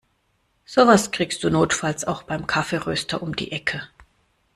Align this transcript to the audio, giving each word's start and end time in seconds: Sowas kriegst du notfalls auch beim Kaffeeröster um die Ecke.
Sowas 0.65 1.11
kriegst 1.11 1.43
du 1.43 1.51
notfalls 1.51 2.05
auch 2.05 2.23
beim 2.23 2.47
Kaffeeröster 2.47 3.21
um 3.21 3.35
die 3.35 3.51
Ecke. 3.51 3.83